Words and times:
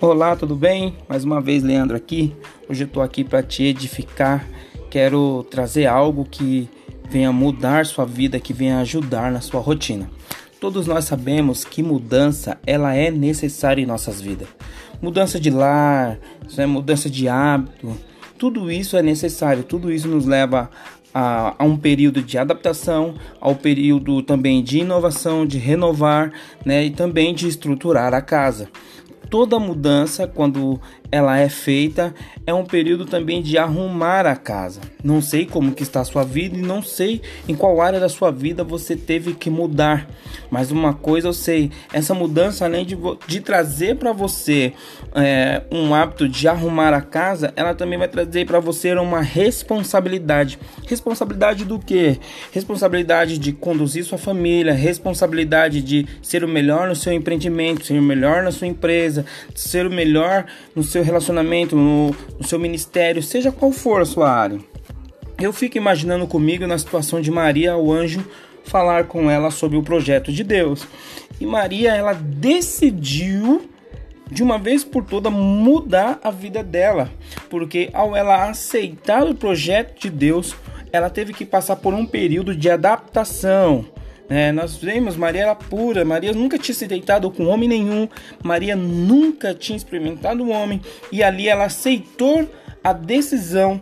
Olá, 0.00 0.34
tudo 0.34 0.56
bem? 0.56 0.96
Mais 1.08 1.24
uma 1.24 1.40
vez, 1.40 1.62
Leandro 1.62 1.96
aqui. 1.96 2.34
Hoje 2.68 2.82
eu 2.82 2.88
tô 2.88 3.00
aqui 3.00 3.22
para 3.22 3.42
te 3.42 3.62
edificar. 3.62 4.44
Quero 4.90 5.46
trazer 5.48 5.86
algo 5.86 6.26
que 6.28 6.68
venha 7.08 7.32
mudar 7.32 7.86
sua 7.86 8.04
vida, 8.04 8.40
que 8.40 8.52
venha 8.52 8.80
ajudar 8.80 9.30
na 9.30 9.40
sua 9.40 9.60
rotina. 9.60 10.10
Todos 10.60 10.88
nós 10.88 11.04
sabemos 11.04 11.64
que 11.64 11.82
mudança 11.82 12.58
ela 12.66 12.94
é 12.94 13.10
necessária 13.10 13.80
em 13.80 13.86
nossas 13.86 14.20
vidas. 14.20 14.48
Mudança 15.00 15.38
de 15.38 15.48
lar, 15.48 16.18
né, 16.56 16.66
mudança 16.66 17.08
de 17.08 17.28
hábito, 17.28 17.96
tudo 18.36 18.70
isso 18.70 18.96
é 18.96 19.02
necessário. 19.02 19.62
Tudo 19.62 19.92
isso 19.92 20.08
nos 20.08 20.26
leva 20.26 20.70
a, 21.14 21.54
a, 21.56 21.64
um 21.64 21.76
período 21.76 22.20
de 22.20 22.36
adaptação, 22.36 23.14
ao 23.40 23.54
período 23.54 24.22
também 24.22 24.62
de 24.62 24.80
inovação, 24.80 25.46
de 25.46 25.56
renovar, 25.56 26.32
né, 26.64 26.84
e 26.84 26.90
também 26.90 27.32
de 27.32 27.46
estruturar 27.46 28.12
a 28.12 28.20
casa 28.20 28.68
toda 29.34 29.58
mudança, 29.58 30.28
quando 30.28 30.80
ela 31.10 31.36
é 31.36 31.48
feita, 31.48 32.14
é 32.46 32.54
um 32.54 32.64
período 32.64 33.04
também 33.04 33.42
de 33.42 33.58
arrumar 33.58 34.26
a 34.26 34.36
casa. 34.36 34.80
Não 35.02 35.20
sei 35.20 35.44
como 35.44 35.72
que 35.72 35.82
está 35.82 36.00
a 36.00 36.04
sua 36.04 36.24
vida 36.24 36.56
e 36.56 36.62
não 36.62 36.82
sei 36.82 37.20
em 37.48 37.54
qual 37.54 37.80
área 37.80 37.98
da 37.98 38.08
sua 38.08 38.30
vida 38.30 38.62
você 38.62 38.94
teve 38.94 39.34
que 39.34 39.50
mudar. 39.50 40.08
Mas 40.50 40.70
uma 40.70 40.94
coisa 40.94 41.28
eu 41.28 41.32
sei, 41.32 41.70
essa 41.92 42.14
mudança 42.14 42.64
além 42.64 42.84
de, 42.84 42.96
de 43.26 43.40
trazer 43.40 43.96
para 43.96 44.12
você 44.12 44.72
é, 45.14 45.62
um 45.70 45.94
hábito 45.94 46.28
de 46.28 46.46
arrumar 46.48 46.92
a 46.92 47.00
casa, 47.00 47.52
ela 47.56 47.74
também 47.74 47.98
vai 47.98 48.08
trazer 48.08 48.46
para 48.46 48.60
você 48.60 48.92
uma 48.94 49.20
responsabilidade. 49.20 50.58
Responsabilidade 50.86 51.64
do 51.64 51.78
que? 51.78 52.18
Responsabilidade 52.52 53.38
de 53.38 53.52
conduzir 53.52 54.04
sua 54.04 54.18
família, 54.18 54.72
responsabilidade 54.72 55.82
de 55.82 56.06
ser 56.22 56.44
o 56.44 56.48
melhor 56.48 56.88
no 56.88 56.96
seu 56.96 57.12
empreendimento, 57.12 57.84
ser 57.84 57.98
o 57.98 58.02
melhor 58.02 58.42
na 58.42 58.50
sua 58.50 58.66
empresa, 58.66 59.23
ser 59.54 59.86
o 59.86 59.90
melhor 59.90 60.46
no 60.74 60.82
seu 60.82 61.02
relacionamento, 61.02 61.76
no, 61.76 62.14
no 62.38 62.46
seu 62.46 62.58
ministério, 62.58 63.22
seja 63.22 63.52
qual 63.52 63.72
for 63.72 64.00
a 64.00 64.04
sua 64.04 64.30
área. 64.30 64.58
Eu 65.38 65.52
fico 65.52 65.76
imaginando 65.76 66.26
comigo 66.26 66.66
na 66.66 66.78
situação 66.78 67.20
de 67.20 67.30
Maria, 67.30 67.76
o 67.76 67.92
anjo, 67.92 68.24
falar 68.64 69.04
com 69.04 69.30
ela 69.30 69.50
sobre 69.50 69.76
o 69.76 69.82
projeto 69.82 70.32
de 70.32 70.42
Deus. 70.42 70.86
E 71.40 71.46
Maria, 71.46 71.92
ela 71.92 72.12
decidiu 72.14 73.68
de 74.30 74.42
uma 74.42 74.58
vez 74.58 74.84
por 74.84 75.04
toda 75.04 75.30
mudar 75.30 76.18
a 76.22 76.30
vida 76.30 76.62
dela, 76.62 77.10
porque 77.50 77.90
ao 77.92 78.16
ela 78.16 78.48
aceitar 78.48 79.28
o 79.28 79.34
projeto 79.34 80.00
de 80.00 80.10
Deus, 80.10 80.56
ela 80.92 81.10
teve 81.10 81.32
que 81.32 81.44
passar 81.44 81.76
por 81.76 81.92
um 81.92 82.06
período 82.06 82.54
de 82.54 82.70
adaptação. 82.70 83.84
É, 84.28 84.50
nós 84.52 84.76
vemos 84.76 85.16
Maria 85.16 85.42
era 85.42 85.54
pura, 85.54 86.04
Maria 86.04 86.32
nunca 86.32 86.58
tinha 86.58 86.74
se 86.74 86.86
deitado 86.86 87.30
com 87.30 87.46
homem 87.46 87.68
nenhum, 87.68 88.08
Maria 88.42 88.74
nunca 88.74 89.54
tinha 89.54 89.76
experimentado 89.76 90.42
um 90.42 90.50
homem, 90.50 90.80
e 91.12 91.22
ali 91.22 91.48
ela 91.48 91.64
aceitou 91.64 92.48
a 92.82 92.92
decisão, 92.92 93.80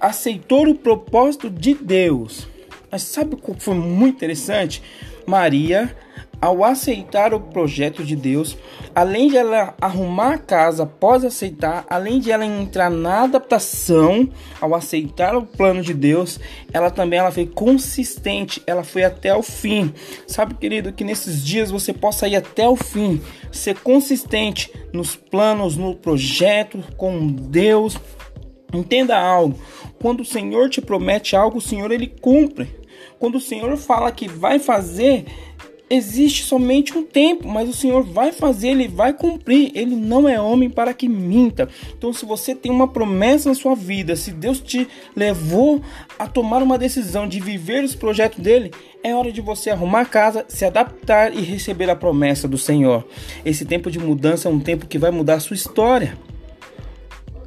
aceitou 0.00 0.66
o 0.68 0.74
propósito 0.74 1.50
de 1.50 1.74
Deus. 1.74 2.48
Mas 2.90 3.02
sabe 3.02 3.34
o 3.34 3.36
que 3.36 3.60
foi 3.62 3.74
muito 3.74 4.16
interessante? 4.16 4.82
Maria 5.26 5.94
ao 6.40 6.64
aceitar 6.64 7.32
o 7.32 7.40
projeto 7.40 8.04
de 8.04 8.14
Deus, 8.14 8.56
além 8.94 9.28
de 9.28 9.36
ela 9.36 9.74
arrumar 9.80 10.34
a 10.34 10.38
casa 10.38 10.82
após 10.84 11.24
aceitar, 11.24 11.84
além 11.88 12.20
de 12.20 12.30
ela 12.30 12.44
entrar 12.44 12.90
na 12.90 13.22
adaptação 13.22 14.28
ao 14.60 14.74
aceitar 14.74 15.36
o 15.36 15.42
plano 15.46 15.82
de 15.82 15.94
Deus, 15.94 16.38
ela 16.72 16.90
também 16.90 17.18
ela 17.18 17.30
foi 17.30 17.46
consistente, 17.46 18.62
ela 18.66 18.84
foi 18.84 19.04
até 19.04 19.34
o 19.34 19.42
fim. 19.42 19.92
Sabe, 20.26 20.54
querido, 20.54 20.92
que 20.92 21.04
nesses 21.04 21.44
dias 21.44 21.70
você 21.70 21.92
possa 21.92 22.28
ir 22.28 22.36
até 22.36 22.68
o 22.68 22.76
fim, 22.76 23.20
ser 23.50 23.78
consistente 23.80 24.72
nos 24.92 25.16
planos, 25.16 25.76
no 25.76 25.94
projeto 25.94 26.82
com 26.96 27.26
Deus. 27.26 27.98
Entenda 28.72 29.16
algo, 29.16 29.58
quando 30.00 30.20
o 30.20 30.24
Senhor 30.24 30.68
te 30.68 30.80
promete 30.80 31.36
algo, 31.36 31.58
o 31.58 31.62
Senhor 31.62 31.90
ele 31.90 32.08
cumpre. 32.08 32.68
Quando 33.18 33.36
o 33.36 33.40
Senhor 33.40 33.76
fala 33.76 34.12
que 34.12 34.28
vai 34.28 34.58
fazer, 34.58 35.24
existe 35.88 36.42
somente 36.44 36.96
um 36.96 37.02
tempo, 37.02 37.46
mas 37.46 37.68
o 37.68 37.72
Senhor 37.72 38.02
vai 38.02 38.32
fazer, 38.32 38.68
ele 38.68 38.88
vai 38.88 39.12
cumprir. 39.12 39.70
Ele 39.74 39.94
não 39.94 40.28
é 40.28 40.40
homem 40.40 40.70
para 40.70 40.94
que 40.94 41.08
minta. 41.08 41.68
Então, 41.96 42.12
se 42.12 42.24
você 42.24 42.54
tem 42.54 42.70
uma 42.72 42.88
promessa 42.88 43.48
na 43.48 43.54
sua 43.54 43.74
vida, 43.74 44.16
se 44.16 44.30
Deus 44.30 44.60
te 44.60 44.88
levou 45.14 45.82
a 46.18 46.26
tomar 46.26 46.62
uma 46.62 46.78
decisão 46.78 47.28
de 47.28 47.40
viver 47.40 47.84
os 47.84 47.94
projetos 47.94 48.38
dele, 48.40 48.70
é 49.02 49.14
hora 49.14 49.30
de 49.30 49.40
você 49.40 49.70
arrumar 49.70 50.00
a 50.00 50.06
casa, 50.06 50.44
se 50.48 50.64
adaptar 50.64 51.34
e 51.34 51.40
receber 51.42 51.90
a 51.90 51.96
promessa 51.96 52.48
do 52.48 52.56
Senhor. 52.56 53.06
Esse 53.44 53.64
tempo 53.64 53.90
de 53.90 53.98
mudança 53.98 54.48
é 54.48 54.50
um 54.50 54.60
tempo 54.60 54.86
que 54.86 54.98
vai 54.98 55.10
mudar 55.10 55.34
a 55.34 55.40
sua 55.40 55.54
história. 55.54 56.16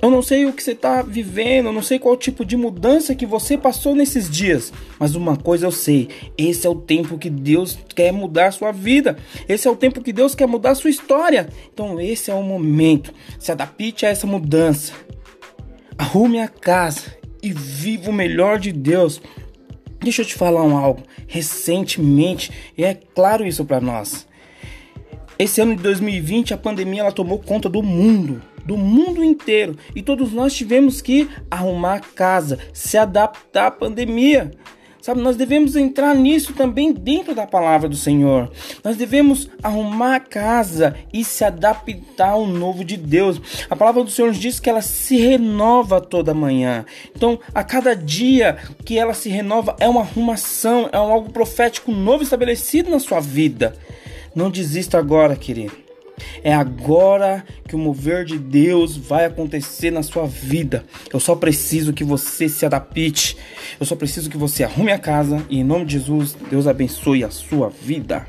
Eu 0.08 0.12
não 0.12 0.22
sei 0.22 0.46
o 0.46 0.54
que 0.54 0.64
você 0.64 0.72
está 0.72 1.02
vivendo, 1.02 1.66
eu 1.66 1.74
não 1.74 1.82
sei 1.82 2.00
qual 2.00 2.16
tipo 2.16 2.46
de 2.46 2.56
mudança 2.56 3.14
que 3.14 3.26
você 3.26 3.58
passou 3.58 3.94
nesses 3.94 4.30
dias, 4.30 4.72
mas 4.98 5.16
uma 5.16 5.36
coisa 5.36 5.66
eu 5.66 5.72
sei: 5.72 6.08
esse 6.38 6.66
é 6.66 6.70
o 6.70 6.76
tempo 6.76 7.18
que 7.18 7.30
Deus 7.30 7.78
quer 7.94 8.14
mudar 8.14 8.48
a 8.48 8.52
sua 8.54 8.72
vida, 8.72 9.18
esse 9.50 9.68
é 9.68 9.72
o 9.72 9.76
tempo 9.76 10.02
que 10.02 10.14
Deus 10.14 10.34
quer 10.34 10.48
mudar 10.48 10.72
a 10.72 10.76
sua 10.76 10.90
história. 10.90 11.50
Então, 11.74 12.00
esse 12.00 12.32
é 12.32 12.34
o 12.34 12.42
momento. 12.42 13.14
Se 13.38 13.52
adapte 13.52 14.06
a 14.06 14.10
essa 14.10 14.26
mudança, 14.26 14.94
arrume 15.98 16.40
a 16.40 16.48
casa 16.48 17.14
e 17.44 17.52
viva 17.52 18.10
o 18.10 18.14
melhor 18.14 18.60
de 18.60 18.72
Deus. 18.72 19.22
Deixa 20.00 20.22
eu 20.22 20.26
te 20.26 20.36
falar 20.36 20.64
um 20.64 20.78
algo. 20.78 21.04
Recentemente, 21.28 22.50
e 22.78 22.86
é 22.86 22.94
claro 22.94 23.46
isso 23.46 23.66
para 23.66 23.82
nós. 23.82 24.26
Esse 25.38 25.60
ano 25.60 25.76
de 25.76 25.84
2020, 25.84 26.54
a 26.54 26.58
pandemia 26.58 27.02
ela 27.02 27.12
tomou 27.12 27.40
conta 27.40 27.68
do 27.68 27.84
mundo 27.84 28.42
do 28.68 28.78
mundo 28.78 29.24
inteiro 29.24 29.78
e 29.96 30.02
todos 30.04 30.34
nós 30.34 30.54
tivemos 30.54 31.02
que 31.02 31.30
arrumar 31.50 32.02
casa, 32.14 32.60
se 32.74 32.98
adaptar 32.98 33.68
à 33.68 33.72
pandemia. 33.72 34.52
Sabe, 35.02 35.22
nós 35.22 35.38
devemos 35.38 35.78
entrar 35.78 36.14
nisso 36.14 36.54
também 36.54 36.92
dentro 36.92 37.34
da 37.34 37.48
palavra 37.48 37.88
do 37.88 37.96
Senhor. 37.96 38.52
Nós 38.84 38.98
devemos 38.98 39.50
arrumar 39.64 40.16
a 40.16 40.20
casa 40.20 40.98
e 41.14 41.24
se 41.24 41.46
adaptar 41.46 42.32
ao 42.32 42.46
novo 42.46 42.84
de 42.84 42.98
Deus. 42.98 43.40
A 43.70 43.76
palavra 43.76 44.04
do 44.04 44.12
Senhor 44.12 44.34
diz 44.34 44.60
que 44.60 44.70
ela 44.70 44.82
se 44.82 45.16
renova 45.16 46.02
toda 46.02 46.34
manhã. 46.34 46.84
Então, 47.16 47.40
a 47.56 47.64
cada 47.64 47.96
dia 47.96 48.58
que 48.84 49.00
ela 49.00 49.14
se 49.14 49.30
renova 49.30 49.78
é 49.80 49.88
uma 49.88 50.02
arrumação, 50.02 50.90
é 50.92 51.00
um 51.00 51.14
algo 51.14 51.32
profético 51.32 51.90
novo 51.90 52.24
estabelecido 52.24 52.90
na 52.90 53.00
sua 53.00 53.22
vida. 53.22 53.78
Não 54.36 54.52
desista 54.52 54.98
agora, 54.98 55.38
querido. 55.38 55.87
É 56.44 56.54
agora 56.54 57.46
que 57.68 57.76
o 57.76 57.80
mover 57.80 58.26
de 58.26 58.38
Deus 58.38 58.96
vai 58.96 59.26
acontecer 59.26 59.92
na 59.92 60.04
sua 60.04 60.26
vida. 60.26 60.84
Eu 61.12 61.20
só 61.20 61.36
preciso 61.36 61.94
que 61.94 62.04
você 62.04 62.48
se 62.50 62.66
adapte. 62.66 63.38
Eu 63.80 63.86
só 63.86 63.96
preciso 63.96 64.30
que 64.30 64.38
você 64.38 64.64
arrume 64.64 64.92
a 64.92 65.00
casa 65.00 65.46
e 65.50 65.60
em 65.60 65.64
nome 65.64 65.86
de 65.86 65.94
Jesus, 65.94 66.36
Deus 66.50 66.68
abençoe 66.68 67.24
a 67.24 67.30
sua 67.30 67.70
vida. 67.70 68.26